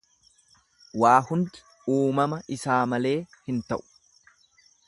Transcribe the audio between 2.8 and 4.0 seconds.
malee hin ta'u.